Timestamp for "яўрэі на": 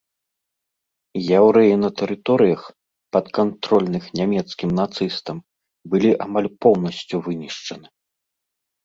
1.39-1.89